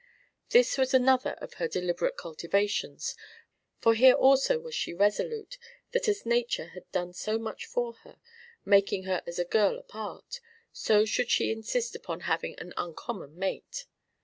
This 0.49 0.79
was 0.79 0.95
another 0.95 1.33
of 1.33 1.53
her 1.61 1.67
deliberate 1.67 2.17
cultivations, 2.17 3.15
for 3.77 3.93
here 3.93 4.15
also 4.15 4.57
was 4.57 4.73
she 4.73 4.95
resolute 4.95 5.59
that 5.91 6.07
as 6.07 6.25
nature 6.25 6.69
had 6.69 6.91
done 6.91 7.13
so 7.13 7.37
much 7.37 7.67
for 7.67 7.93
her, 7.93 8.17
marking 8.65 9.03
her 9.03 9.21
as 9.27 9.37
a 9.37 9.45
girl 9.45 9.77
apart, 9.77 10.39
so 10.73 11.05
should 11.05 11.29
she 11.29 11.51
insist 11.51 11.95
upon 11.95 12.21
having 12.21 12.57
an 12.59 12.73
uncommon 12.77 13.37
mate. 13.37 13.85